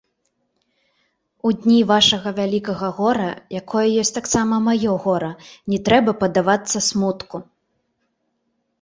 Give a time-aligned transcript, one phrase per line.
[1.49, 3.29] У дні вашага вялікага гора,
[3.61, 5.31] якое ёсць таксама маё гора,
[5.73, 7.35] не трэба паддавацца смутку.